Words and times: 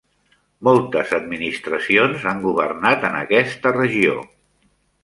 Moltes 0.67 1.13
administracions 1.17 2.27
han 2.33 2.43
governat 2.49 3.07
en 3.13 3.21
aquesta 3.23 3.79
regió. 3.79 4.19